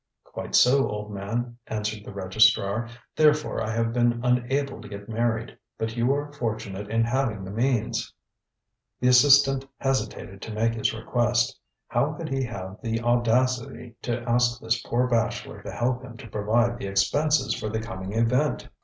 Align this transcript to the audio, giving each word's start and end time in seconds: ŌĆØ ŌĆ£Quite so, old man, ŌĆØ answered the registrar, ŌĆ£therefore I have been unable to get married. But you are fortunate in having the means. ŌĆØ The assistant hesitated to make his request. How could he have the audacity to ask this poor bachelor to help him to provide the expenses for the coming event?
ŌĆØ 0.25 0.33
ŌĆ£Quite 0.33 0.55
so, 0.55 0.87
old 0.89 1.11
man, 1.13 1.57
ŌĆØ 1.69 1.75
answered 1.77 2.03
the 2.03 2.11
registrar, 2.11 2.87
ŌĆ£therefore 3.17 3.61
I 3.61 3.71
have 3.71 3.93
been 3.93 4.19
unable 4.23 4.81
to 4.81 4.87
get 4.89 5.07
married. 5.07 5.55
But 5.77 5.95
you 5.95 6.11
are 6.15 6.33
fortunate 6.33 6.89
in 6.89 7.03
having 7.03 7.43
the 7.43 7.51
means. 7.51 8.07
ŌĆØ 8.07 8.11
The 9.01 9.07
assistant 9.09 9.67
hesitated 9.77 10.41
to 10.41 10.53
make 10.53 10.73
his 10.73 10.91
request. 10.91 11.55
How 11.87 12.13
could 12.13 12.29
he 12.29 12.41
have 12.45 12.77
the 12.81 12.99
audacity 12.99 13.95
to 14.01 14.27
ask 14.27 14.59
this 14.59 14.81
poor 14.81 15.05
bachelor 15.05 15.61
to 15.61 15.71
help 15.71 16.01
him 16.01 16.17
to 16.17 16.27
provide 16.27 16.79
the 16.79 16.87
expenses 16.87 17.53
for 17.53 17.69
the 17.69 17.79
coming 17.79 18.13
event? 18.13 18.69